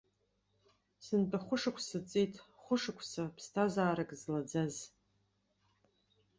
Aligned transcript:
Сынтәа 1.03 1.37
хәышықәса 1.45 1.99
ҵит, 2.09 2.33
хәышықәса, 2.61 3.23
ԥсҭазаарак 3.35 4.11
злаӡаз. 4.19 4.75